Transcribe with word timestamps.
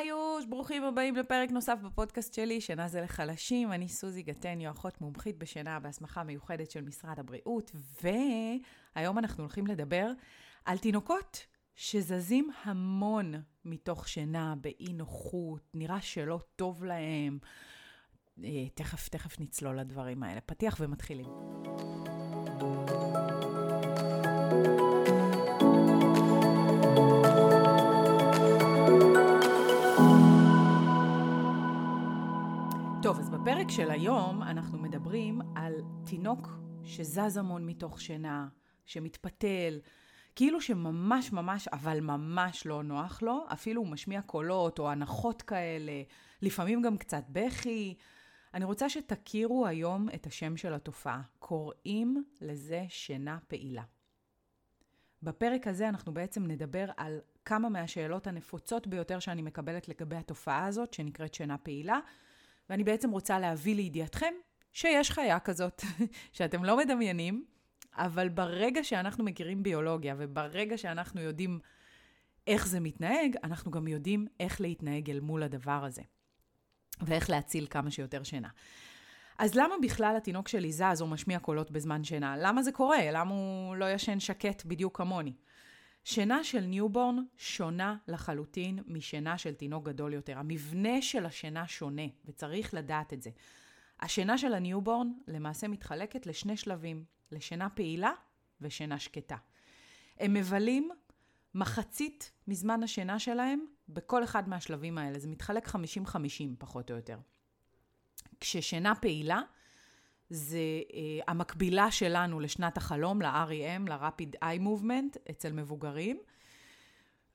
חיוש, 0.00 0.44
ברוכים 0.48 0.84
הבאים 0.84 1.16
לפרק 1.16 1.50
נוסף 1.50 1.78
בפודקאסט 1.84 2.34
שלי, 2.34 2.60
שינה 2.60 2.88
זה 2.88 3.00
לחלשים. 3.00 3.72
אני 3.72 3.88
סוזי 3.88 4.22
גטניו, 4.22 4.70
אחות 4.70 5.00
מומחית 5.00 5.38
בשינה 5.38 5.80
בהסמכה 5.80 6.22
מיוחדת 6.22 6.70
של 6.70 6.80
משרד 6.80 7.18
הבריאות, 7.18 7.70
והיום 8.94 9.18
אנחנו 9.18 9.42
הולכים 9.42 9.66
לדבר 9.66 10.10
על 10.64 10.78
תינוקות 10.78 11.46
שזזים 11.74 12.50
המון 12.64 13.34
מתוך 13.64 14.08
שינה, 14.08 14.54
באי 14.60 14.92
נוחות, 14.92 15.70
נראה 15.74 16.00
שלא 16.00 16.40
טוב 16.56 16.84
להם. 16.84 17.38
אה, 18.44 18.68
תכף, 18.74 19.08
תכף 19.08 19.40
נצלול 19.40 19.80
לדברים 19.80 20.22
האלה. 20.22 20.40
פתיח 20.40 20.76
ומתחילים. 20.80 21.26
טוב, 33.02 33.18
אז 33.18 33.30
בפרק 33.30 33.70
של 33.70 33.90
היום 33.90 34.42
אנחנו 34.42 34.78
מדברים 34.78 35.40
על 35.56 35.72
תינוק 36.06 36.48
שזז 36.84 37.36
המון 37.36 37.66
מתוך 37.66 38.00
שינה, 38.00 38.48
שמתפתל, 38.86 39.80
כאילו 40.36 40.60
שממש 40.60 41.32
ממש, 41.32 41.68
אבל 41.68 42.00
ממש 42.00 42.66
לא 42.66 42.82
נוח 42.82 43.22
לו, 43.22 43.46
אפילו 43.52 43.80
הוא 43.80 43.88
משמיע 43.88 44.22
קולות 44.22 44.78
או 44.78 44.90
הנחות 44.90 45.42
כאלה, 45.42 46.02
לפעמים 46.42 46.82
גם 46.82 46.98
קצת 46.98 47.24
בכי. 47.28 47.94
אני 48.54 48.64
רוצה 48.64 48.88
שתכירו 48.88 49.66
היום 49.66 50.08
את 50.14 50.26
השם 50.26 50.56
של 50.56 50.74
התופעה. 50.74 51.22
קוראים 51.38 52.24
לזה 52.40 52.84
שינה 52.88 53.38
פעילה. 53.48 53.84
בפרק 55.22 55.66
הזה 55.66 55.88
אנחנו 55.88 56.14
בעצם 56.14 56.46
נדבר 56.46 56.86
על 56.96 57.20
כמה 57.44 57.68
מהשאלות 57.68 58.26
הנפוצות 58.26 58.86
ביותר 58.86 59.18
שאני 59.18 59.42
מקבלת 59.42 59.88
לגבי 59.88 60.16
התופעה 60.16 60.66
הזאת, 60.66 60.94
שנקראת 60.94 61.34
שינה 61.34 61.58
פעילה, 61.58 61.98
ואני 62.70 62.84
בעצם 62.84 63.10
רוצה 63.10 63.38
להביא 63.38 63.74
לידיעתכם 63.74 64.34
שיש 64.72 65.10
חיה 65.10 65.40
כזאת, 65.40 65.82
שאתם 66.32 66.64
לא 66.64 66.76
מדמיינים, 66.76 67.44
אבל 67.94 68.28
ברגע 68.28 68.84
שאנחנו 68.84 69.24
מכירים 69.24 69.62
ביולוגיה, 69.62 70.14
וברגע 70.18 70.78
שאנחנו 70.78 71.20
יודעים 71.20 71.58
איך 72.46 72.66
זה 72.66 72.80
מתנהג, 72.80 73.36
אנחנו 73.44 73.70
גם 73.70 73.88
יודעים 73.88 74.26
איך 74.40 74.60
להתנהג 74.60 75.10
אל 75.10 75.20
מול 75.20 75.42
הדבר 75.42 75.84
הזה, 75.84 76.02
ואיך 77.00 77.30
להציל 77.30 77.66
כמה 77.70 77.90
שיותר 77.90 78.22
שינה. 78.22 78.48
אז 79.38 79.54
למה 79.54 79.74
בכלל 79.82 80.14
התינוק 80.16 80.48
שלי 80.48 80.72
זז 80.72 81.00
או 81.00 81.06
משמיע 81.06 81.38
קולות 81.38 81.70
בזמן 81.70 82.04
שינה? 82.04 82.36
למה 82.38 82.62
זה 82.62 82.72
קורה? 82.72 83.10
למה 83.12 83.30
הוא 83.34 83.76
לא 83.76 83.90
ישן 83.90 84.20
שקט 84.20 84.64
בדיוק 84.64 84.96
כמוני? 84.96 85.32
שינה 86.04 86.44
של 86.44 86.60
newborn 86.60 87.16
שונה 87.36 87.96
לחלוטין 88.08 88.78
משינה 88.86 89.38
של 89.38 89.54
תינוק 89.54 89.88
גדול 89.88 90.12
יותר. 90.12 90.38
המבנה 90.38 91.02
של 91.02 91.26
השינה 91.26 91.68
שונה, 91.68 92.02
וצריך 92.24 92.74
לדעת 92.74 93.12
את 93.12 93.22
זה. 93.22 93.30
השינה 94.00 94.38
של 94.38 94.54
ה 94.54 94.61
newborn 94.61 95.12
למעשה 95.28 95.68
מתחלקת 95.68 96.26
לשני 96.26 96.56
שלבים, 96.56 97.04
לשינה 97.32 97.70
פעילה 97.70 98.12
ושינה 98.60 98.98
שקטה. 98.98 99.36
הם 100.18 100.34
מבלים 100.34 100.90
מחצית 101.54 102.32
מזמן 102.48 102.82
השינה 102.82 103.18
שלהם 103.18 103.64
בכל 103.88 104.24
אחד 104.24 104.48
מהשלבים 104.48 104.98
האלה. 104.98 105.18
זה 105.18 105.28
מתחלק 105.28 105.68
50-50 105.68 105.74
פחות 106.58 106.90
או 106.90 106.96
יותר. 106.96 107.18
כששינה 108.40 108.94
פעילה, 108.94 109.40
זה 110.32 110.58
אה, 110.88 110.92
המקבילה 111.28 111.90
שלנו 111.90 112.40
לשנת 112.40 112.76
החלום, 112.76 113.22
ל-REM, 113.22 113.90
ל-Rapid 113.90 114.44
Eye 114.44 114.60
Movement, 114.60 115.30
אצל 115.30 115.52
מבוגרים, 115.52 116.18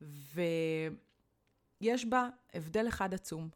ויש 0.01 2.05
בה 2.05 2.29
הבדל 2.53 2.87
אחד 2.87 3.13
עצום. 3.13 3.49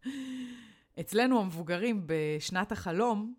אצלנו 1.00 1.40
המבוגרים 1.40 2.02
בשנת 2.06 2.72
החלום, 2.72 3.34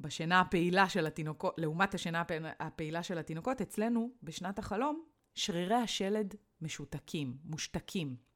בשינה 0.00 0.40
הפעילה 0.40 0.88
של 0.88 1.06
התינוקות, 1.06 1.54
לעומת 1.58 1.94
השינה 1.94 2.22
הפעילה 2.60 3.02
של 3.02 3.18
התינוקות, 3.18 3.60
אצלנו 3.60 4.10
בשנת 4.22 4.58
החלום, 4.58 5.04
שרירי 5.34 5.74
השלד 5.74 6.34
משותקים, 6.60 7.36
מושתקים. 7.44 8.31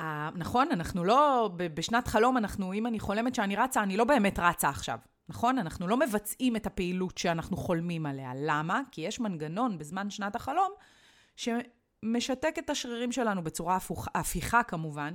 Uh, 0.00 0.02
נכון? 0.34 0.68
אנחנו 0.72 1.04
לא, 1.04 1.50
בשנת 1.56 2.08
חלום 2.08 2.36
אנחנו, 2.36 2.72
אם 2.72 2.86
אני 2.86 3.00
חולמת 3.00 3.34
שאני 3.34 3.56
רצה, 3.56 3.82
אני 3.82 3.96
לא 3.96 4.04
באמת 4.04 4.38
רצה 4.38 4.68
עכשיו. 4.68 4.98
נכון? 5.28 5.58
אנחנו 5.58 5.88
לא 5.88 5.96
מבצעים 5.96 6.56
את 6.56 6.66
הפעילות 6.66 7.18
שאנחנו 7.18 7.56
חולמים 7.56 8.06
עליה. 8.06 8.32
למה? 8.36 8.80
כי 8.90 9.00
יש 9.00 9.20
מנגנון 9.20 9.78
בזמן 9.78 10.10
שנת 10.10 10.36
החלום 10.36 10.72
שמשתק 11.36 12.54
את 12.58 12.70
השרירים 12.70 13.12
שלנו 13.12 13.44
בצורה 13.44 13.76
הפוך, 13.76 14.08
הפיכה 14.14 14.62
כמובן, 14.62 15.14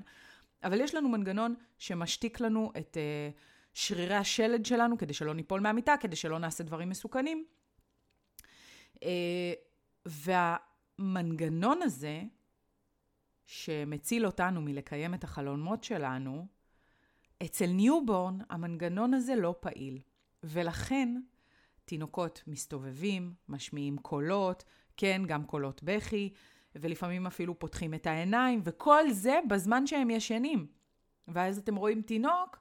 אבל 0.63 0.81
יש 0.81 0.95
לנו 0.95 1.09
מנגנון 1.09 1.55
שמשתיק 1.77 2.39
לנו 2.39 2.71
את 2.77 2.97
אה, 2.97 3.39
שרירי 3.73 4.15
השלד 4.15 4.65
שלנו 4.65 4.97
כדי 4.97 5.13
שלא 5.13 5.33
ניפול 5.33 5.59
מהמיטה, 5.59 5.95
כדי 5.99 6.15
שלא 6.15 6.39
נעשה 6.39 6.63
דברים 6.63 6.89
מסוכנים. 6.89 7.45
אה, 8.95 8.99
והמנגנון 10.05 11.81
הזה, 11.81 12.21
שמציל 13.47 14.25
אותנו 14.25 14.61
מלקיים 14.61 15.13
את 15.13 15.23
החלומות 15.23 15.83
שלנו, 15.83 16.47
אצל 17.43 17.67
newborn 17.67 18.37
המנגנון 18.49 19.13
הזה 19.13 19.35
לא 19.35 19.55
פעיל. 19.59 19.99
ולכן 20.43 21.21
תינוקות 21.85 22.43
מסתובבים, 22.47 23.33
משמיעים 23.49 23.97
קולות, 23.97 24.63
כן, 24.97 25.21
גם 25.27 25.45
קולות 25.45 25.83
בכי, 25.83 26.33
ולפעמים 26.75 27.27
אפילו 27.27 27.59
פותחים 27.59 27.93
את 27.93 28.07
העיניים, 28.07 28.61
וכל 28.63 29.11
זה 29.11 29.39
בזמן 29.49 29.87
שהם 29.87 30.09
ישנים. 30.09 30.67
ואז 31.27 31.57
אתם 31.57 31.75
רואים 31.75 32.01
תינוק 32.01 32.59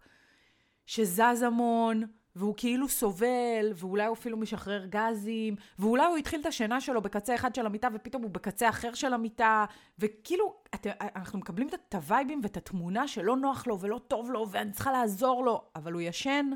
שזז 0.87 1.43
המון, 1.43 2.03
והוא 2.37 2.55
כאילו 2.57 2.89
סובל, 2.89 3.73
ואולי 3.75 4.05
הוא 4.05 4.15
אפילו 4.15 4.37
משחרר 4.37 4.87
גזים, 4.87 5.57
ואולי 5.79 6.07
הוא 6.07 6.17
התחיל 6.17 6.41
את 6.41 6.47
השינה 6.47 6.81
שלו 6.81 7.03
בקצה 7.03 7.35
אחד 7.35 7.55
של 7.55 7.67
המיטה, 7.67 7.89
ופתאום 7.95 8.23
הוא 8.23 8.31
בקצה 8.31 8.69
אחר 8.69 8.95
של 8.95 9.15
המיטה, 9.15 9.65
וכאילו, 9.99 10.55
את, 10.75 10.87
אנחנו 11.17 11.39
מקבלים 11.39 11.69
את 11.69 11.95
הווייבים 11.95 12.41
ואת 12.43 12.57
התמונה 12.57 13.09
שלא 13.09 13.37
נוח 13.37 13.67
לו 13.67 13.81
ולא 13.81 14.01
טוב 14.09 14.31
לו, 14.31 14.47
ואני 14.51 14.73
צריכה 14.73 14.93
לעזור 14.93 15.45
לו, 15.45 15.65
אבל 15.77 15.93
הוא 15.93 16.01
ישן, 16.01 16.51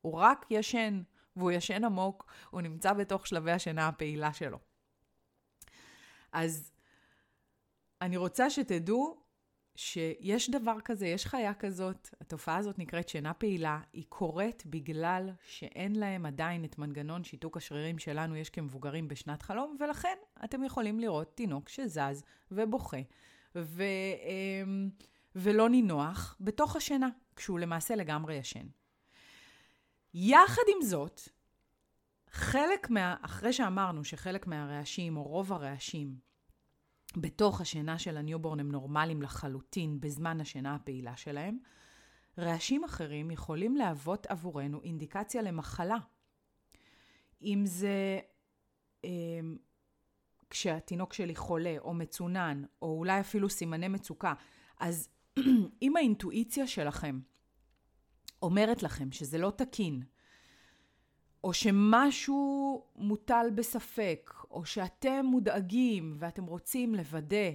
הוא 0.00 0.14
רק 0.14 0.46
ישן, 0.50 1.02
והוא 1.36 1.50
ישן 1.50 1.84
עמוק, 1.84 2.26
הוא 2.50 2.60
נמצא 2.60 2.92
בתוך 2.92 3.26
שלבי 3.26 3.52
השינה 3.52 3.88
הפעילה 3.88 4.32
שלו. 4.32 4.58
אז 6.32 6.72
אני 8.00 8.16
רוצה 8.16 8.50
שתדעו 8.50 9.22
שיש 9.82 10.50
דבר 10.50 10.80
כזה, 10.84 11.06
יש 11.06 11.26
חיה 11.26 11.54
כזאת, 11.54 12.08
התופעה 12.20 12.56
הזאת 12.56 12.78
נקראת 12.78 13.08
שינה 13.08 13.34
פעילה, 13.34 13.80
היא 13.92 14.04
קורית 14.08 14.62
בגלל 14.66 15.30
שאין 15.44 15.96
להם 15.96 16.26
עדיין 16.26 16.64
את 16.64 16.78
מנגנון 16.78 17.24
שיתוק 17.24 17.56
השרירים 17.56 17.98
שלנו 17.98 18.36
יש 18.36 18.50
כמבוגרים 18.50 19.08
בשנת 19.08 19.42
חלום, 19.42 19.76
ולכן 19.80 20.16
אתם 20.44 20.64
יכולים 20.64 21.00
לראות 21.00 21.36
תינוק 21.36 21.68
שזז 21.68 22.22
ובוכה 22.50 22.96
ו, 23.54 23.84
אמ, 24.62 24.90
ולא 25.34 25.68
נינוח 25.68 26.36
בתוך 26.40 26.76
השינה, 26.76 27.08
כשהוא 27.36 27.58
למעשה 27.58 27.94
לגמרי 27.94 28.34
ישן. 28.34 28.66
יחד 30.14 30.62
עם 30.76 30.86
זאת, 30.86 31.20
חלק 32.30 32.90
מה... 32.90 33.16
אחרי 33.22 33.52
שאמרנו 33.52 34.04
שחלק 34.04 34.46
מהרעשים, 34.46 35.16
או 35.16 35.22
רוב 35.22 35.52
הרעשים, 35.52 36.29
בתוך 37.16 37.60
השינה 37.60 37.98
של 37.98 38.16
ה 38.16 38.22
newborn 38.22 38.60
הם 38.60 38.72
נורמליים 38.72 39.22
לחלוטין 39.22 40.00
בזמן 40.00 40.40
השינה 40.40 40.74
הפעילה 40.74 41.16
שלהם, 41.16 41.58
רעשים 42.38 42.84
אחרים 42.84 43.30
יכולים 43.30 43.76
להוות 43.76 44.26
עבורנו 44.26 44.82
אינדיקציה 44.82 45.42
למחלה. 45.42 45.96
אם 47.42 47.62
זה 47.66 48.20
אה, 49.04 49.10
כשהתינוק 50.50 51.12
שלי 51.12 51.36
חולה 51.36 51.76
או 51.78 51.94
מצונן, 51.94 52.62
או 52.82 52.98
אולי 52.98 53.20
אפילו 53.20 53.50
סימני 53.50 53.88
מצוקה, 53.88 54.34
אז 54.80 55.08
אם 55.82 55.96
האינטואיציה 55.96 56.66
שלכם 56.66 57.20
אומרת 58.42 58.82
לכם 58.82 59.12
שזה 59.12 59.38
לא 59.38 59.52
תקין, 59.56 60.02
או 61.44 61.52
שמשהו 61.52 62.84
מוטל 62.96 63.46
בספק, 63.54 64.34
או 64.50 64.64
שאתם 64.64 65.26
מודאגים 65.26 66.14
ואתם 66.18 66.46
רוצים 66.46 66.94
לוודא 66.94 67.50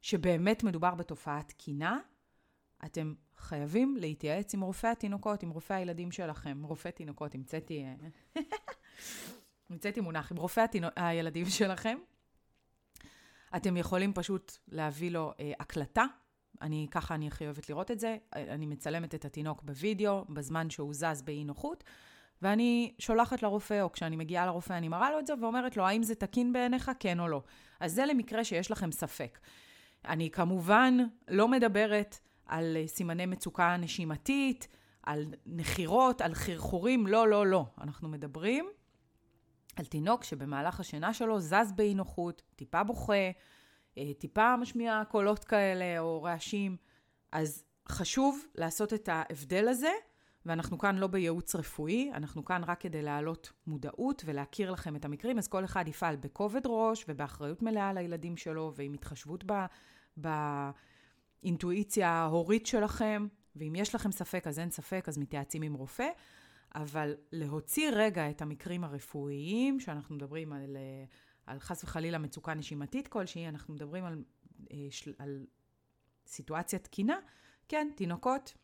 שבאמת 0.00 0.64
מדובר 0.64 0.94
בתופעה 0.94 1.42
תקינה, 1.42 1.98
אתם 2.84 3.14
חייבים 3.36 3.96
להתייעץ 3.96 4.54
עם 4.54 4.60
רופא 4.60 4.86
התינוקות, 4.86 5.42
עם 5.42 5.50
רופא 5.50 5.74
הילדים 5.74 6.12
שלכם. 6.12 6.62
רופא 6.62 6.88
תינוקות, 6.88 7.34
המצאתי... 7.34 7.84
אה, 7.84 7.94
המצאתי 9.70 10.00
מונח, 10.00 10.32
עם 10.32 10.38
רופא 10.38 10.60
התינו... 10.60 10.88
הילדים 10.96 11.46
שלכם. 11.46 11.98
אתם 13.56 13.76
יכולים 13.76 14.12
פשוט 14.12 14.52
להביא 14.68 15.10
לו 15.10 15.32
אה, 15.40 15.52
הקלטה. 15.60 16.04
אני, 16.62 16.86
ככה 16.90 17.14
אני 17.14 17.28
הכי 17.28 17.44
אוהבת 17.44 17.68
לראות 17.68 17.90
את 17.90 18.00
זה. 18.00 18.16
אני 18.32 18.66
מצלמת 18.66 19.14
את 19.14 19.24
התינוק 19.24 19.62
בווידאו, 19.62 20.24
בזמן 20.28 20.70
שהוא 20.70 20.94
זז 20.94 21.22
באי 21.22 21.44
נוחות. 21.44 21.84
ואני 22.42 22.94
שולחת 22.98 23.42
לרופא, 23.42 23.82
או 23.82 23.92
כשאני 23.92 24.16
מגיעה 24.16 24.46
לרופא 24.46 24.72
אני 24.72 24.88
מראה 24.88 25.10
לו 25.10 25.18
את 25.18 25.26
זה, 25.26 25.34
ואומרת 25.40 25.76
לו, 25.76 25.86
האם 25.86 26.02
זה 26.02 26.14
תקין 26.14 26.52
בעיניך, 26.52 26.90
כן 27.00 27.20
או 27.20 27.28
לא. 27.28 27.42
אז 27.80 27.92
זה 27.92 28.06
למקרה 28.06 28.44
שיש 28.44 28.70
לכם 28.70 28.92
ספק. 28.92 29.38
אני 30.04 30.30
כמובן 30.30 30.96
לא 31.28 31.48
מדברת 31.48 32.18
על 32.46 32.76
אה, 32.76 32.86
סימני 32.86 33.26
מצוקה 33.26 33.76
נשימתית, 33.76 34.68
על 35.02 35.26
נחירות, 35.46 36.20
על 36.20 36.34
חרחורים, 36.34 37.06
לא, 37.06 37.28
לא, 37.28 37.46
לא. 37.46 37.66
אנחנו 37.80 38.08
מדברים 38.08 38.66
על 39.76 39.84
תינוק 39.84 40.24
שבמהלך 40.24 40.80
השינה 40.80 41.14
שלו 41.14 41.40
זז 41.40 41.72
באי 41.74 41.94
נוחות, 41.94 42.42
טיפה 42.56 42.82
בוכה, 42.82 43.30
אה, 43.98 44.12
טיפה 44.18 44.56
משמיע 44.56 45.02
קולות 45.08 45.44
כאלה 45.44 45.98
או 45.98 46.22
רעשים. 46.22 46.76
אז 47.32 47.64
חשוב 47.88 48.44
לעשות 48.54 48.92
את 48.92 49.08
ההבדל 49.12 49.68
הזה, 49.68 49.92
ואנחנו 50.46 50.78
כאן 50.78 50.96
לא 50.96 51.06
בייעוץ 51.06 51.54
רפואי, 51.54 52.10
אנחנו 52.14 52.44
כאן 52.44 52.64
רק 52.64 52.80
כדי 52.80 53.02
להעלות 53.02 53.52
מודעות 53.66 54.22
ולהכיר 54.26 54.70
לכם 54.70 54.96
את 54.96 55.04
המקרים, 55.04 55.38
אז 55.38 55.48
כל 55.48 55.64
אחד 55.64 55.88
יפעל 55.88 56.16
בכובד 56.16 56.60
ראש 56.66 57.04
ובאחריות 57.08 57.62
מלאה 57.62 57.92
לילדים 57.92 58.36
שלו 58.36 58.72
ועם 58.76 58.94
התחשבות 58.94 59.44
באינטואיציה 61.42 62.10
ההורית 62.10 62.66
שלכם, 62.66 63.26
ואם 63.56 63.74
יש 63.76 63.94
לכם 63.94 64.12
ספק 64.12 64.46
אז 64.46 64.58
אין 64.58 64.70
ספק, 64.70 65.04
אז 65.08 65.18
מתייעצים 65.18 65.62
עם 65.62 65.74
רופא, 65.74 66.08
אבל 66.74 67.14
להוציא 67.32 67.90
רגע 67.92 68.30
את 68.30 68.42
המקרים 68.42 68.84
הרפואיים, 68.84 69.80
שאנחנו 69.80 70.14
מדברים 70.14 70.52
על, 70.52 70.76
אה, 70.76 71.04
על 71.46 71.60
חס 71.60 71.84
וחלילה 71.84 72.18
מצוקה 72.18 72.54
נשימתית 72.54 73.08
כלשהי, 73.08 73.48
אנחנו 73.48 73.74
מדברים 73.74 74.04
על, 74.04 74.22
אה, 74.72 74.88
על 75.18 75.46
סיטואציה 76.26 76.78
תקינה, 76.78 77.16
כן, 77.68 77.88
תינוקות 77.96 78.54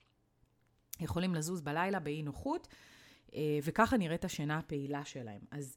יכולים 1.01 1.35
לזוז 1.35 1.61
בלילה 1.61 1.99
באי 1.99 2.23
נוחות, 2.23 2.69
אה, 3.35 3.59
וככה 3.63 3.97
נראית 3.97 4.25
השינה 4.25 4.59
הפעילה 4.59 5.05
שלהם. 5.05 5.41
אז 5.51 5.77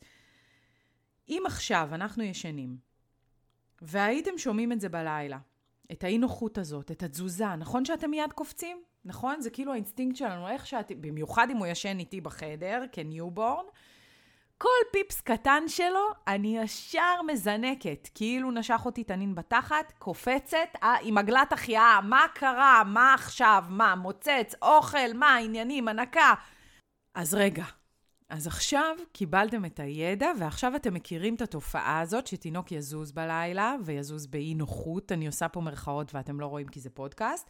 אם 1.30 1.44
עכשיו 1.46 1.90
אנחנו 1.92 2.24
ישנים, 2.24 2.78
והייתם 3.82 4.38
שומעים 4.38 4.72
את 4.72 4.82
זה 4.82 4.90
בלילה, 4.90 5.40
את 5.92 6.04
האי 6.04 6.18
נוחות 6.18 6.58
הזאת, 6.58 6.92
את 6.92 7.04
התזוזה, 7.04 7.56
נכון 7.56 7.86
שאתם 7.86 8.12
מיד 8.12 8.34
קופצים? 8.34 8.84
נכון? 9.06 9.42
זה 9.42 9.50
כאילו 9.50 9.72
האינסטינקט 9.72 10.18
שלנו, 10.18 10.48
איך 10.48 10.68
שאת, 10.68 10.92
במיוחד 11.02 11.48
אם 11.52 11.58
הוא 11.58 11.68
ישן 11.68 12.00
איתי 12.00 12.22
בחדר, 12.22 12.84
כ 12.92 13.06
newborn, 13.06 13.66
כל 14.58 14.70
פיפס 14.92 15.22
קטן 15.22 15.64
שלו, 15.68 16.10
אני 16.28 16.58
ישר 16.58 17.22
מזנקת, 17.28 18.10
כאילו 18.16 18.52
נשך 18.52 18.82
אותי 18.86 19.04
תנין 19.04 19.36
בתחת, 19.36 19.94
קופצת, 20.00 20.58
אה, 20.84 20.96
עם 21.02 21.18
עגלת 21.18 21.54
החייאה, 21.54 22.00
מה 22.02 22.26
קרה, 22.34 22.84
מה 22.84 23.14
עכשיו, 23.14 23.64
מה, 23.70 23.96
מוצץ, 23.96 24.56
אוכל, 24.62 25.14
מה, 25.14 25.36
עניינים, 25.36 25.88
הנקה. 25.88 26.34
אז 27.16 27.34
רגע, 27.34 27.66
אז 28.30 28.48
עכשיו 28.48 28.96
קיבלתם 29.12 29.66
את 29.66 29.80
הידע, 29.80 30.28
ועכשיו 30.40 30.76
אתם 30.76 30.94
מכירים 30.94 31.36
את 31.36 31.42
התופעה 31.42 32.00
הזאת 32.00 32.28
שתינוק 32.28 32.72
יזוז 32.72 33.12
בלילה, 33.12 33.76
ויזוז 33.84 34.28
באי 34.28 34.54
נוחות, 34.54 35.12
אני 35.12 35.28
עושה 35.28 35.48
פה 35.48 35.62
מרכאות 35.62 36.16
ואתם 36.16 36.40
לא 36.40 36.46
רואים 36.46 36.68
כי 36.68 36.80
זה 36.80 36.90
פודקאסט, 36.90 37.50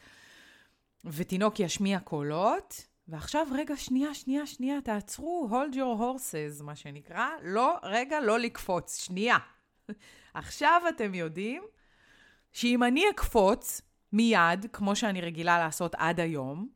ותינוק 1.06 1.60
ישמיע 1.60 2.00
קולות, 2.00 2.88
ועכשיו, 3.08 3.48
רגע, 3.52 3.78
שנייה, 3.78 4.14
שנייה, 4.14 4.46
שנייה, 4.46 4.82
תעצרו, 4.82 5.50
hold 5.52 5.76
your 5.76 6.00
horses, 6.00 6.64
מה 6.64 6.76
שנקרא. 6.76 7.28
לא, 7.44 7.78
רגע, 7.84 8.20
לא 8.22 8.40
לקפוץ, 8.40 9.04
שנייה. 9.06 9.38
עכשיו 10.34 10.82
אתם 10.90 11.14
יודעים 11.14 11.64
שאם 12.52 12.84
אני 12.84 13.04
אקפוץ 13.10 13.82
מיד, 14.14 14.66
כמו 14.74 14.96
שאני 14.96 15.22
רגילה 15.22 15.60
לעשות 15.60 15.96
עד 15.98 16.20
היום, 16.20 16.70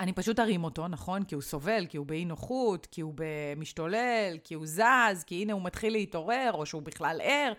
אני 0.00 0.12
פשוט 0.12 0.40
ארים 0.40 0.64
אותו, 0.64 0.88
נכון? 0.88 1.24
כי 1.24 1.34
הוא 1.34 1.42
סובל, 1.42 1.86
כי 1.86 1.96
הוא 1.96 2.06
באי 2.06 2.24
נוחות, 2.24 2.86
כי 2.86 3.00
הוא 3.00 3.14
משתולל, 3.56 4.38
כי 4.44 4.54
הוא 4.54 4.66
זז, 4.66 5.24
כי 5.26 5.42
הנה 5.42 5.52
הוא 5.52 5.62
מתחיל 5.62 5.92
להתעורר, 5.92 6.50
או 6.52 6.66
שהוא 6.66 6.82
בכלל 6.82 7.20
ער. 7.22 7.52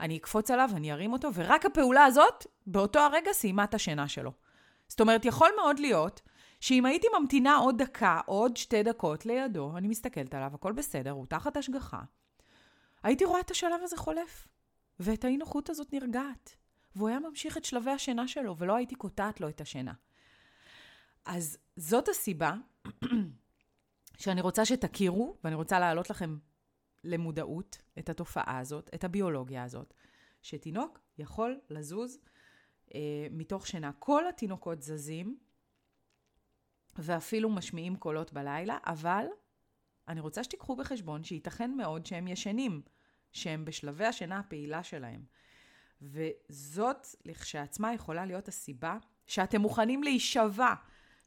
אני 0.00 0.16
אקפוץ 0.16 0.50
עליו, 0.50 0.70
אני 0.74 0.92
ארים 0.92 1.12
אותו, 1.12 1.28
ורק 1.34 1.66
הפעולה 1.66 2.04
הזאת, 2.04 2.46
באותו 2.66 3.00
הרגע 3.00 3.32
סיימה 3.32 3.64
את 3.64 3.74
השינה 3.74 4.08
שלו. 4.08 4.32
זאת 4.88 5.00
אומרת, 5.00 5.24
יכול 5.24 5.50
מאוד 5.56 5.78
להיות 5.78 6.20
שאם 6.60 6.86
הייתי 6.86 7.06
ממתינה 7.20 7.56
עוד 7.56 7.82
דקה, 7.82 8.20
עוד 8.26 8.56
שתי 8.56 8.82
דקות 8.82 9.26
לידו, 9.26 9.76
אני 9.76 9.88
מסתכלת 9.88 10.34
עליו, 10.34 10.50
הכל 10.54 10.72
בסדר, 10.72 11.10
הוא 11.10 11.26
תחת 11.26 11.56
השגחה, 11.56 12.00
הייתי 13.02 13.24
רואה 13.24 13.40
את 13.40 13.50
השלב 13.50 13.80
הזה 13.82 13.96
חולף, 13.96 14.48
ואת 15.00 15.24
האי 15.24 15.36
נוחות 15.36 15.70
הזאת 15.70 15.92
נרגעת, 15.92 16.56
והוא 16.96 17.08
היה 17.08 17.18
ממשיך 17.18 17.56
את 17.56 17.64
שלבי 17.64 17.90
השינה 17.90 18.28
שלו, 18.28 18.56
ולא 18.58 18.76
הייתי 18.76 18.94
קוטעת 18.94 19.40
לו 19.40 19.48
את 19.48 19.60
השינה. 19.60 19.92
אז 21.24 21.58
זאת 21.76 22.08
הסיבה 22.08 22.54
שאני 24.22 24.40
רוצה 24.40 24.64
שתכירו, 24.64 25.36
ואני 25.44 25.54
רוצה 25.54 25.78
להעלות 25.78 26.10
לכם 26.10 26.38
למודעות 27.04 27.78
את 27.98 28.08
התופעה 28.08 28.58
הזאת, 28.58 28.90
את 28.94 29.04
הביולוגיה 29.04 29.64
הזאת, 29.64 29.94
שתינוק 30.42 31.00
יכול 31.18 31.60
לזוז 31.70 32.18
אה, 32.94 33.26
מתוך 33.30 33.66
שינה. 33.66 33.90
כל 33.98 34.28
התינוקות 34.28 34.82
זזים 34.82 35.38
ואפילו 37.00 37.50
משמיעים 37.50 37.96
קולות 37.96 38.32
בלילה, 38.32 38.78
אבל 38.86 39.26
אני 40.08 40.20
רוצה 40.20 40.44
שתיקחו 40.44 40.76
בחשבון 40.76 41.24
שייתכן 41.24 41.74
מאוד 41.76 42.06
שהם 42.06 42.28
ישנים, 42.28 42.82
שהם 43.32 43.64
בשלבי 43.64 44.04
השינה 44.04 44.38
הפעילה 44.38 44.82
שלהם. 44.82 45.24
וזאת 46.02 47.06
לכשעצמה 47.24 47.94
יכולה 47.94 48.26
להיות 48.26 48.48
הסיבה 48.48 48.96
שאתם 49.26 49.60
מוכנים 49.60 50.02
להישבע 50.02 50.74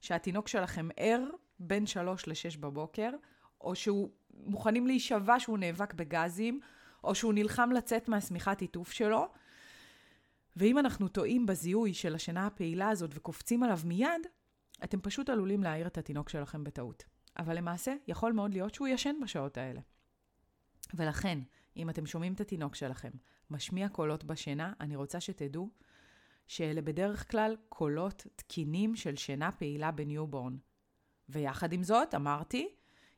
שהתינוק 0.01 0.47
שלכם 0.47 0.89
ער 0.97 1.23
בין 1.59 1.85
3 1.85 2.27
ל-6 2.27 2.59
בבוקר, 2.59 3.09
או 3.61 3.75
שהוא 3.75 4.09
מוכנים 4.33 4.87
להישבע 4.87 5.39
שהוא 5.39 5.57
נאבק 5.57 5.93
בגזים, 5.93 6.59
או 7.03 7.15
שהוא 7.15 7.33
נלחם 7.33 7.71
לצאת 7.71 8.07
מהשמיכת 8.07 8.61
עיטוף 8.61 8.91
שלו. 8.91 9.27
ואם 10.55 10.79
אנחנו 10.79 11.07
טועים 11.07 11.45
בזיהוי 11.45 11.93
של 11.93 12.15
השינה 12.15 12.47
הפעילה 12.47 12.89
הזאת 12.89 13.11
וקופצים 13.13 13.63
עליו 13.63 13.79
מיד, 13.85 14.27
אתם 14.83 15.01
פשוט 15.01 15.30
עלולים 15.30 15.63
להעיר 15.63 15.88
את 15.88 15.97
התינוק 15.97 16.30
שלכם 16.30 16.63
בטעות. 16.63 17.03
אבל 17.38 17.57
למעשה, 17.57 17.94
יכול 18.07 18.31
מאוד 18.31 18.53
להיות 18.53 18.75
שהוא 18.75 18.88
ישן 18.88 19.15
בשעות 19.24 19.57
האלה. 19.57 19.81
ולכן, 20.94 21.39
אם 21.77 21.89
אתם 21.89 22.06
שומעים 22.06 22.33
את 22.33 22.41
התינוק 22.41 22.75
שלכם 22.75 23.12
משמיע 23.50 23.89
קולות 23.89 24.24
בשינה, 24.24 24.74
אני 24.80 24.95
רוצה 24.95 25.19
שתדעו 25.19 25.69
שאלה 26.47 26.81
בדרך 26.81 27.31
כלל 27.31 27.56
קולות 27.69 28.27
תקינים 28.35 28.95
של 28.95 29.15
שינה 29.15 29.51
פעילה 29.51 29.91
ב 29.91 29.99
newborn. 29.99 30.57
ויחד 31.30 31.74
עם 31.74 31.83
זאת, 31.83 32.15
אמרתי, 32.15 32.75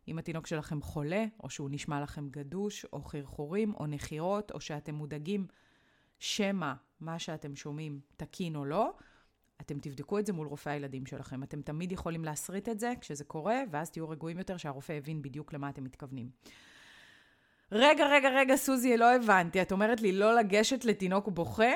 אם 0.08 0.18
התינוק 0.18 0.48
שלכם 0.48 0.82
חולה, 0.82 1.26
או 1.44 1.50
שהוא 1.50 1.70
נשמע 1.72 2.02
לכם 2.02 2.30
גדוש, 2.30 2.86
או 2.94 3.02
חרחורים, 3.02 3.74
או 3.74 3.86
נחירות, 3.88 4.52
או 4.52 4.62
שאתם 4.62 4.96
מודאגים 4.96 5.48
שמא 6.20 6.74
מה 7.00 7.20
שאתם 7.20 7.56
שומעים 7.56 8.00
תקין 8.18 8.56
או 8.56 8.66
לא, 8.66 8.94
אתם 9.62 9.80
תבדקו 9.80 10.20
את 10.20 10.26
זה 10.26 10.34
מול 10.34 10.48
רופא 10.48 10.70
הילדים 10.70 11.06
שלכם. 11.06 11.44
אתם 11.44 11.62
תמיד 11.62 11.92
יכולים 11.92 12.26
להסריט 12.26 12.70
את 12.70 12.80
זה 12.80 12.94
כשזה 13.02 13.24
קורה, 13.24 13.62
ואז 13.72 13.92
תהיו 13.92 14.10
רגועים 14.10 14.38
יותר 14.38 14.58
שהרופא 14.58 14.94
הבין 14.94 15.22
בדיוק 15.22 15.54
למה 15.54 15.70
אתם 15.70 15.84
מתכוונים. 15.84 16.30
רגע, 17.72 18.08
רגע, 18.08 18.30
רגע, 18.30 18.56
סוזי, 18.56 18.98
לא 18.98 19.16
הבנתי. 19.16 19.62
את 19.62 19.72
אומרת 19.72 20.02
לי 20.02 20.12
לא 20.12 20.36
לגשת 20.36 20.86
לתינוק 20.86 21.28
בוכה? 21.28 21.74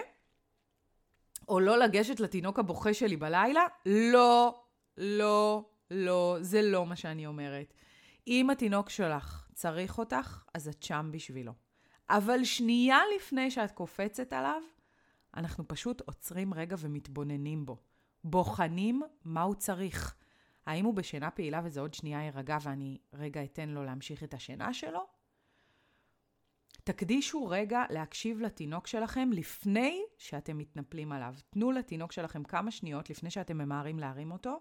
או 1.50 1.60
לא 1.60 1.78
לגשת 1.80 2.20
לתינוק 2.20 2.60
הבוכה 2.60 2.94
שלי 2.94 3.18
בלילה? 3.18 3.62
לא, 3.86 4.62
לא, 4.98 5.70
לא, 5.92 6.38
זה 6.42 6.62
לא 6.62 6.86
מה 6.86 6.96
שאני 6.96 7.28
אומרת. 7.28 7.74
אם 8.28 8.50
התינוק 8.50 8.90
שלך 8.90 9.48
צריך 9.54 9.98
אותך, 9.98 10.44
אז 10.54 10.68
את 10.68 10.84
שם 10.84 11.10
בשבילו. 11.14 11.54
אבל 12.10 12.44
שנייה 12.44 13.00
לפני 13.16 13.52
שאת 13.52 13.72
קופצת 13.72 14.34
עליו, 14.34 14.62
אנחנו 15.38 15.68
פשוט 15.68 16.02
עוצרים 16.02 16.54
רגע 16.54 16.76
ומתבוננים 16.80 17.66
בו. 17.66 17.78
בוחנים 18.24 19.02
מה 19.24 19.42
הוא 19.42 19.56
צריך. 19.56 20.16
האם 20.66 20.86
הוא 20.86 20.94
בשינה 20.94 21.32
פעילה 21.32 21.62
וזה 21.64 21.82
עוד 21.82 21.94
שנייה 21.94 22.24
יירגע 22.24 22.58
ואני 22.62 22.98
רגע 23.14 23.44
אתן 23.44 23.70
לו 23.70 23.84
להמשיך 23.84 24.24
את 24.24 24.34
השינה 24.34 24.74
שלו? 24.74 25.08
תקדישו 26.84 27.48
רגע 27.48 27.84
להקשיב 27.90 28.42
לתינוק 28.42 28.88
שלכם 28.88 29.30
לפני 29.34 30.02
שאתם 30.18 30.58
מתנפלים 30.58 31.12
עליו. 31.12 31.36
תנו 31.50 31.72
לתינוק 31.72 32.12
שלכם 32.12 32.44
כמה 32.44 32.72
שניות 32.72 33.10
לפני 33.10 33.30
שאתם 33.30 33.58
ממהרים 33.58 34.00
להרים 34.00 34.32
אותו. 34.32 34.60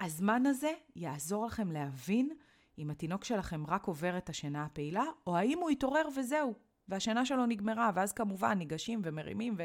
הזמן 0.00 0.46
הזה 0.46 0.72
יעזור 0.96 1.46
לכם 1.46 1.72
להבין 1.72 2.30
אם 2.78 2.90
התינוק 2.90 3.24
שלכם 3.24 3.66
רק 3.66 3.86
עובר 3.86 4.18
את 4.18 4.28
השינה 4.28 4.64
הפעילה, 4.64 5.04
או 5.26 5.36
האם 5.36 5.58
הוא 5.58 5.70
יתעורר 5.70 6.08
וזהו, 6.16 6.54
והשינה 6.88 7.26
שלו 7.26 7.46
נגמרה, 7.46 7.90
ואז 7.94 8.12
כמובן 8.12 8.58
ניגשים 8.58 9.00
ומרימים, 9.04 9.56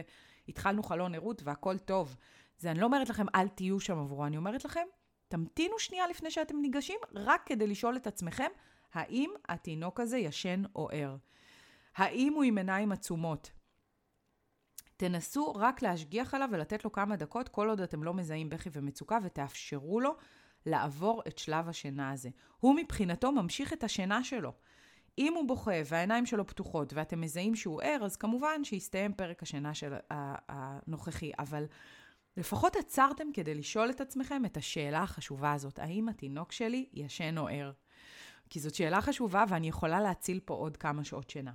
והתחלנו 0.48 0.84
חלון 0.84 1.16
ערות 1.16 1.42
והכל 1.44 1.78
טוב. 1.78 2.16
זה 2.58 2.72
אני 2.72 2.80
לא 2.80 2.86
אומרת 2.86 3.10
לכם, 3.10 3.26
אל 3.36 3.48
תהיו 3.48 3.80
שם 3.80 3.98
עבורו, 3.98 4.26
אני 4.26 4.38
אומרת 4.38 4.66
לכם, 4.66 4.86
תמתינו 5.28 5.80
שנייה 5.80 6.08
לפני 6.08 6.32
שאתם 6.32 6.62
ניגשים, 6.62 7.00
רק 7.16 7.42
כדי 7.46 7.68
לשאול 7.68 7.96
את 7.96 8.08
עצמכם, 8.08 8.50
האם 8.94 9.30
התינוק 9.50 10.00
הזה 10.00 10.18
ישן 10.18 10.64
או 10.76 10.90
ער? 10.92 11.16
האם 11.96 12.34
הוא 12.34 12.44
עם 12.44 12.58
עיניים 12.58 12.92
עצומות? 12.92 13.52
תנסו 14.98 15.54
רק 15.56 15.82
להשגיח 15.82 16.34
עליו 16.34 16.50
ולתת 16.52 16.86
לו 16.86 16.92
כמה 16.92 17.16
דקות, 17.16 17.50
כל 17.50 17.70
עוד 17.70 17.82
אתם 17.82 18.04
לא 18.04 18.14
מזהים 18.14 18.50
בכי 18.50 18.70
ומצוקה, 18.74 19.18
ותאפשרו 19.24 20.00
לו 20.00 20.16
לעבור 20.66 21.22
את 21.28 21.38
שלב 21.38 21.70
השינה 21.70 22.12
הזה. 22.12 22.30
הוא 22.60 22.76
מבחינתו 22.76 23.32
ממשיך 23.32 23.74
את 23.74 23.84
השינה 23.84 24.24
שלו. 24.24 24.54
אם 25.18 25.34
הוא 25.34 25.48
בוכה 25.48 25.72
והעיניים 25.86 26.26
שלו 26.26 26.48
פתוחות 26.48 26.94
ואתם 26.94 27.22
מזהים 27.22 27.56
שהוא 27.56 27.82
ער, 27.82 28.06
אז 28.06 28.16
כמובן 28.16 28.64
שיסתיים 28.64 29.14
פרק 29.14 29.44
השינה 29.44 29.74
של 29.74 29.94
הנוכחי. 30.50 31.32
אבל 31.40 31.66
לפחות 32.38 32.76
עצרתם 32.76 33.28
כדי 33.34 33.56
לשאול 33.56 33.90
את 33.90 34.02
עצמכם 34.02 34.46
את 34.46 34.58
השאלה 34.58 35.04
החשובה 35.04 35.54
הזאת, 35.54 35.80
האם 35.80 36.10
התינוק 36.10 36.52
שלי 36.52 36.90
ישן 36.94 37.38
או 37.38 37.48
ער? 37.48 37.72
כי 38.50 38.60
זאת 38.60 38.76
שאלה 38.76 39.02
חשובה 39.02 39.44
ואני 39.50 39.68
יכולה 39.68 40.02
להציל 40.02 40.40
פה 40.46 40.54
עוד 40.54 40.78
כמה 40.78 41.04
שעות 41.04 41.30
שינה. 41.30 41.54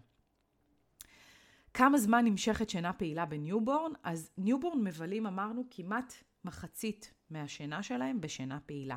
כמה 1.74 1.98
זמן 1.98 2.24
נמשכת 2.24 2.70
שינה 2.70 2.92
פעילה 2.92 3.26
ב 3.26 3.33
newborn? 3.33 3.92
אז 4.02 4.30
newborn 4.38 4.84
מבלים, 4.84 5.26
אמרנו, 5.26 5.64
כמעט 5.70 6.14
מחצית 6.44 7.14
מהשינה 7.30 7.82
שלהם 7.82 8.20
בשינה 8.20 8.60
פעילה. 8.60 8.96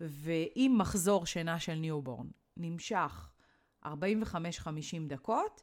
ואם 0.00 0.74
מחזור 0.78 1.26
שינה 1.26 1.58
של 1.60 1.74
newborn 1.74 2.26
נמשך 2.56 3.31
45-50 3.84 3.88
דקות, 5.06 5.62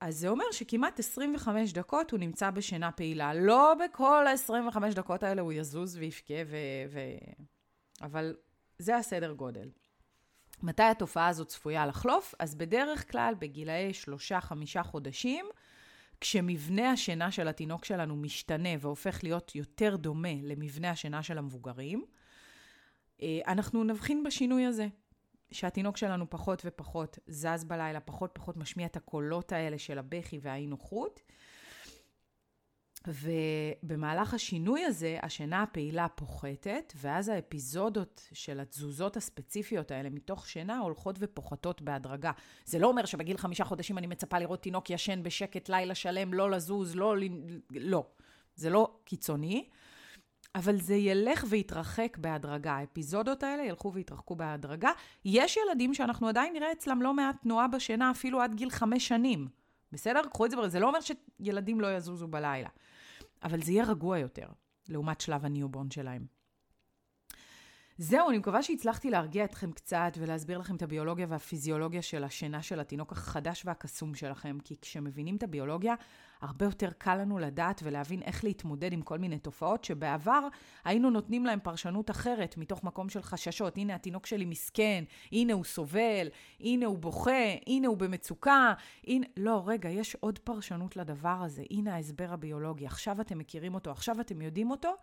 אז 0.00 0.16
זה 0.16 0.28
אומר 0.28 0.44
שכמעט 0.52 0.98
25 0.98 1.72
דקות 1.72 2.10
הוא 2.10 2.20
נמצא 2.20 2.50
בשינה 2.50 2.92
פעילה. 2.92 3.34
לא 3.34 3.74
בכל 3.84 4.26
ה-25 4.26 4.94
דקות 4.94 5.22
האלה 5.22 5.42
הוא 5.42 5.52
יזוז 5.52 5.96
ויבכה 5.96 6.34
ו... 6.46 6.56
ו... 6.90 7.00
אבל 8.02 8.36
זה 8.78 8.96
הסדר 8.96 9.32
גודל. 9.32 9.70
מתי 10.62 10.82
התופעה 10.82 11.28
הזאת 11.28 11.48
צפויה 11.48 11.86
לחלוף? 11.86 12.34
אז 12.38 12.54
בדרך 12.54 13.12
כלל 13.12 13.34
בגילאי 13.38 13.94
שלושה-חמישה 13.94 14.82
חודשים, 14.82 15.46
כשמבנה 16.20 16.90
השינה 16.90 17.30
של 17.30 17.48
התינוק 17.48 17.84
שלנו 17.84 18.16
משתנה 18.16 18.68
והופך 18.80 19.24
להיות 19.24 19.54
יותר 19.54 19.96
דומה 19.96 20.34
למבנה 20.42 20.90
השינה 20.90 21.22
של 21.22 21.38
המבוגרים, 21.38 22.04
אה, 23.22 23.40
אנחנו 23.46 23.84
נבחין 23.84 24.22
בשינוי 24.22 24.66
הזה. 24.66 24.86
שהתינוק 25.50 25.96
שלנו 25.96 26.30
פחות 26.30 26.62
ופחות 26.64 27.18
זז 27.26 27.64
בלילה, 27.64 28.00
פחות 28.00 28.30
פחות 28.34 28.56
משמיע 28.56 28.86
את 28.86 28.96
הקולות 28.96 29.52
האלה 29.52 29.78
של 29.78 29.98
הבכי 29.98 30.38
והאי-נוחות. 30.42 31.20
ובמהלך 33.06 34.34
השינוי 34.34 34.84
הזה, 34.84 35.18
השינה 35.22 35.62
הפעילה 35.62 36.08
פוחתת, 36.08 36.92
ואז 36.96 37.28
האפיזודות 37.28 38.28
של 38.32 38.60
התזוזות 38.60 39.16
הספציפיות 39.16 39.90
האלה 39.90 40.10
מתוך 40.10 40.48
שינה 40.48 40.78
הולכות 40.78 41.16
ופוחתות 41.18 41.82
בהדרגה. 41.82 42.32
זה 42.64 42.78
לא 42.78 42.86
אומר 42.86 43.04
שבגיל 43.04 43.36
חמישה 43.36 43.64
חודשים 43.64 43.98
אני 43.98 44.06
מצפה 44.06 44.38
לראות 44.38 44.62
תינוק 44.62 44.90
ישן 44.90 45.22
בשקט 45.22 45.68
לילה 45.68 45.94
שלם, 45.94 46.34
לא 46.34 46.50
לזוז, 46.50 46.96
לא... 46.96 47.14
לא. 47.70 48.06
זה 48.56 48.70
לא 48.70 48.98
קיצוני, 49.04 49.68
אבל 50.54 50.76
זה 50.76 50.94
ילך 50.94 51.44
ויתרחק 51.48 52.16
בהדרגה. 52.20 52.72
האפיזודות 52.72 53.42
האלה 53.42 53.62
ילכו 53.62 53.92
ויתרחקו 53.92 54.36
בהדרגה. 54.36 54.90
יש 55.24 55.56
ילדים 55.56 55.94
שאנחנו 55.94 56.28
עדיין 56.28 56.52
נראה 56.52 56.72
אצלם 56.72 57.02
לא 57.02 57.14
מעט 57.14 57.42
תנועה 57.42 57.68
בשינה, 57.68 58.10
אפילו 58.10 58.40
עד 58.40 58.54
גיל 58.54 58.70
חמש 58.70 59.08
שנים. 59.08 59.48
בסדר? 59.92 60.20
קחו 60.32 60.46
את 60.46 60.50
זה, 60.50 60.68
זה 60.68 60.80
לא 60.80 60.88
אומר 60.88 60.98
שילדים 61.00 61.80
לא 61.80 61.96
יזוזו 61.96 62.28
בלילה. 62.28 62.68
אבל 63.42 63.62
זה 63.62 63.72
יהיה 63.72 63.84
רגוע 63.84 64.18
יותר, 64.18 64.46
לעומת 64.88 65.20
שלב 65.20 65.44
הניובון 65.44 65.90
שלהם. 65.90 66.37
זהו, 68.00 68.30
אני 68.30 68.38
מקווה 68.38 68.62
שהצלחתי 68.62 69.10
להרגיע 69.10 69.44
אתכם 69.44 69.72
קצת 69.72 70.12
ולהסביר 70.18 70.58
לכם 70.58 70.76
את 70.76 70.82
הביולוגיה 70.82 71.26
והפיזיולוגיה 71.28 72.02
של 72.02 72.24
השינה 72.24 72.62
של 72.62 72.80
התינוק 72.80 73.12
החדש 73.12 73.62
והקסום 73.66 74.14
שלכם, 74.14 74.58
כי 74.64 74.76
כשמבינים 74.82 75.36
את 75.36 75.42
הביולוגיה, 75.42 75.94
הרבה 76.40 76.64
יותר 76.64 76.90
קל 76.98 77.14
לנו 77.14 77.38
לדעת 77.38 77.80
ולהבין 77.84 78.22
איך 78.22 78.44
להתמודד 78.44 78.92
עם 78.92 79.02
כל 79.02 79.18
מיני 79.18 79.38
תופעות 79.38 79.84
שבעבר 79.84 80.48
היינו 80.84 81.10
נותנים 81.10 81.46
להם 81.46 81.60
פרשנות 81.60 82.10
אחרת, 82.10 82.56
מתוך 82.56 82.84
מקום 82.84 83.08
של 83.08 83.22
חששות. 83.22 83.76
הנה, 83.76 83.94
התינוק 83.94 84.26
שלי 84.26 84.44
מסכן, 84.44 85.04
הנה 85.32 85.52
הוא 85.52 85.64
סובל, 85.64 86.28
הנה 86.60 86.86
הוא 86.86 86.98
בוכה, 86.98 87.54
הנה 87.66 87.88
הוא 87.88 87.96
במצוקה, 87.96 88.72
הנה... 89.06 89.26
לא, 89.36 89.62
רגע, 89.66 89.88
יש 89.88 90.14
עוד 90.20 90.38
פרשנות 90.38 90.96
לדבר 90.96 91.38
הזה. 91.42 91.62
הנה 91.70 91.94
ההסבר 91.94 92.32
הביולוגי. 92.32 92.86
עכשיו 92.86 93.20
אתם 93.20 93.38
מכירים 93.38 93.74
אותו, 93.74 93.90
עכשיו 93.90 94.20
אתם 94.20 94.42
יודעים 94.42 94.70
אותו. 94.70 94.94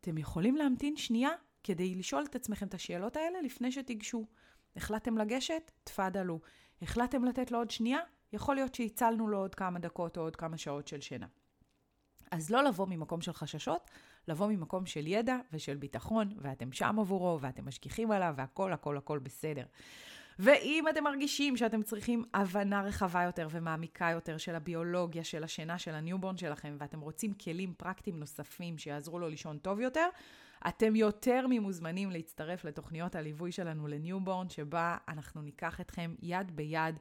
אתם 0.00 0.18
יכולים 0.18 0.56
להמתין 0.56 0.96
שנייה 0.96 1.30
כדי 1.62 1.94
לשאול 1.94 2.24
את 2.30 2.36
עצמכם 2.36 2.66
את 2.66 2.74
השאלות 2.74 3.16
האלה 3.16 3.40
לפני 3.42 3.72
שתיגשו. 3.72 4.26
החלטתם 4.76 5.18
לגשת? 5.18 5.70
תפאדלו. 5.84 6.40
החלטתם 6.82 7.24
לתת 7.24 7.50
לו 7.50 7.58
עוד 7.58 7.70
שנייה? 7.70 7.98
יכול 8.32 8.54
להיות 8.54 8.74
שהצלנו 8.74 9.28
לו 9.28 9.38
עוד 9.38 9.54
כמה 9.54 9.78
דקות 9.78 10.16
או 10.16 10.22
עוד 10.22 10.36
כמה 10.36 10.58
שעות 10.58 10.88
של 10.88 11.00
שינה. 11.00 11.26
אז 12.30 12.50
לא 12.50 12.64
לבוא 12.64 12.86
ממקום 12.86 13.20
של 13.20 13.32
חששות, 13.32 13.90
לבוא 14.28 14.46
ממקום 14.46 14.86
של 14.86 15.06
ידע 15.06 15.36
ושל 15.52 15.76
ביטחון, 15.76 16.32
ואתם 16.36 16.72
שם 16.72 16.98
עבורו, 16.98 17.40
ואתם 17.40 17.68
משגיחים 17.68 18.10
עליו, 18.10 18.34
והכל, 18.36 18.72
הכל, 18.72 18.96
הכל 18.96 19.18
בסדר. 19.18 19.64
ואם 20.38 20.84
אתם 20.90 21.04
מרגישים 21.04 21.56
שאתם 21.56 21.82
צריכים 21.82 22.24
הבנה 22.34 22.82
רחבה 22.82 23.22
יותר 23.22 23.48
ומעמיקה 23.50 24.10
יותר 24.12 24.38
של 24.38 24.54
הביולוגיה, 24.54 25.24
של 25.24 25.44
השינה, 25.44 25.78
של 25.78 25.94
ה 25.94 25.99
newborn 25.99 26.36
שלכם, 26.36 26.76
ואתם 26.78 27.00
רוצים 27.00 27.34
כלים 27.34 27.74
פרקטיים 27.76 28.18
נוספים 28.18 28.78
שיעזרו 28.78 29.18
לו 29.18 29.28
לישון 29.28 29.58
טוב 29.58 29.80
יותר, 29.80 30.08
אתם 30.68 30.96
יותר 30.96 31.46
ממוזמנים 31.48 32.10
להצטרף 32.10 32.64
לתוכניות 32.64 33.14
הליווי 33.14 33.52
שלנו 33.52 33.86
ל 33.88 33.95
newborn, 33.95 34.48
שבה 34.48 34.96
אנחנו 35.08 35.42
ניקח 35.42 35.80
אתכם 35.80 36.14
יד 36.22 36.56
ביד 36.56 36.98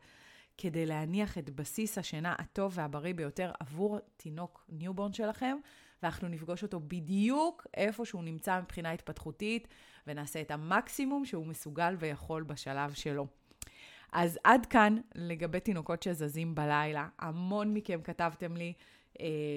כדי 0.57 0.85
להניח 0.85 1.37
את 1.37 1.49
בסיס 1.49 1.97
השינה 1.97 2.35
הטוב 2.39 2.71
והבריא 2.75 3.13
ביותר 3.13 3.51
עבור 3.59 3.99
תינוק 4.17 4.65
newborn 4.69 5.13
שלכם, 5.13 5.57
ואנחנו 6.03 6.27
נפגוש 6.27 6.63
אותו 6.63 6.79
בדיוק 6.79 7.67
איפה 7.73 8.05
שהוא 8.05 8.23
נמצא 8.23 8.59
מבחינה 8.61 8.91
התפתחותית, 8.91 9.67
ונעשה 10.07 10.41
את 10.41 10.51
המקסימום 10.51 11.25
שהוא 11.25 11.45
מסוגל 11.45 11.95
ויכול 11.99 12.43
בשלב 12.43 12.93
שלו. 12.93 13.27
אז 14.11 14.39
עד 14.43 14.65
כאן 14.65 14.97
לגבי 15.15 15.59
תינוקות 15.59 16.03
שזזים 16.03 16.55
בלילה. 16.55 17.07
המון 17.19 17.73
מכם 17.73 18.01
כתבתם 18.03 18.57
לי 18.57 18.73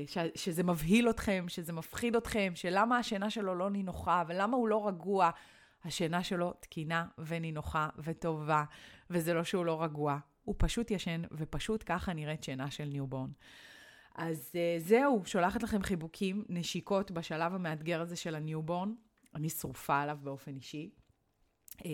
ש, 0.06 0.18
שזה 0.35 0.62
מבהיל 0.62 1.11
אתכם, 1.11 1.44
שזה 1.49 1.73
מפחיד 1.73 2.16
אתכם, 2.16 2.52
שלמה 2.54 2.99
השינה 2.99 3.30
שלו 3.30 3.54
לא 3.54 3.71
נינוחה 3.71 4.23
ולמה 4.28 4.56
הוא 4.56 4.68
לא 4.68 4.88
רגוע. 4.88 5.30
השינה 5.85 6.23
שלו 6.23 6.52
תקינה 6.61 7.06
ונינוחה 7.18 7.88
וטובה, 7.99 8.64
וזה 9.11 9.35
לא 9.35 9.44
שהוא 9.44 9.64
לא 9.64 9.82
רגוע, 9.82 10.18
הוא 10.44 10.54
פשוט 10.59 10.90
ישן, 10.90 11.23
ופשוט 11.32 11.82
ככה 11.87 12.12
נראית 12.12 12.44
שינה 12.44 12.71
של 12.71 12.85
newborn. 12.85 13.31
אז 14.14 14.52
אה, 14.52 14.83
זהו, 14.82 15.23
שולחת 15.25 15.62
לכם 15.62 15.82
חיבוקים, 15.82 16.44
נשיקות 16.49 17.11
בשלב 17.11 17.54
המאתגר 17.54 18.00
הזה 18.00 18.16
של 18.16 18.35
ה 18.35 18.41
newborn. 18.41 18.95
אני 19.35 19.49
שרופה 19.49 20.00
עליו 20.00 20.18
באופן 20.23 20.56
אישי. 20.56 20.90
Uh, 21.71 21.85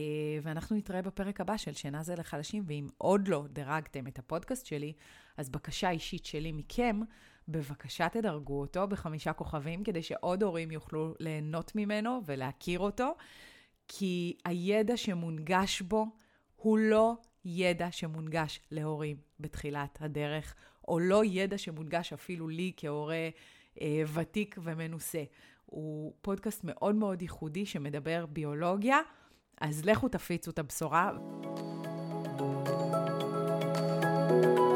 ואנחנו 0.42 0.76
נתראה 0.76 1.02
בפרק 1.02 1.40
הבא 1.40 1.56
של 1.56 1.74
שינה 1.74 2.02
זה 2.02 2.14
לחלשים, 2.14 2.64
ואם 2.66 2.86
עוד 2.98 3.28
לא 3.28 3.44
דירגתם 3.50 4.06
את 4.06 4.18
הפודקאסט 4.18 4.66
שלי, 4.66 4.92
אז 5.36 5.50
בקשה 5.50 5.90
אישית 5.90 6.26
שלי 6.26 6.52
מכם, 6.52 7.00
בבקשה 7.48 8.08
תדרגו 8.08 8.60
אותו 8.60 8.88
בחמישה 8.88 9.32
כוכבים, 9.32 9.84
כדי 9.84 10.02
שעוד 10.02 10.42
הורים 10.42 10.70
יוכלו 10.70 11.14
ליהנות 11.20 11.72
ממנו 11.74 12.20
ולהכיר 12.26 12.80
אותו, 12.80 13.14
כי 13.88 14.36
הידע 14.44 14.96
שמונגש 14.96 15.82
בו 15.82 16.06
הוא 16.56 16.78
לא 16.78 17.14
ידע 17.44 17.92
שמונגש 17.92 18.60
להורים 18.70 19.16
בתחילת 19.40 19.98
הדרך, 20.00 20.54
או 20.88 20.98
לא 21.00 21.24
ידע 21.24 21.58
שמונגש 21.58 22.12
אפילו 22.12 22.48
לי 22.48 22.72
כהורה 22.76 23.28
אה, 23.80 24.02
ותיק 24.14 24.58
ומנוסה. 24.62 25.24
הוא 25.66 26.14
פודקאסט 26.20 26.60
מאוד 26.64 26.94
מאוד 26.94 27.22
ייחודי 27.22 27.66
שמדבר 27.66 28.26
ביולוגיה, 28.26 28.98
אז 29.60 29.84
לכו 29.84 30.08
תפיצו 30.08 30.50
את 30.50 30.58
הבשורה. 30.58 31.12
thank 34.28 34.58
you 34.58 34.67